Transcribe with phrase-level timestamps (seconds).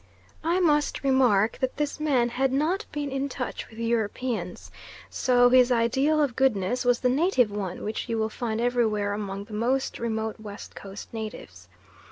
[0.43, 4.71] I must remark that this man had not been in touch with Europeans,
[5.11, 9.43] so his ideal of goodness was the native one which you will find everywhere among
[9.43, 11.69] the most remote West Coast natives.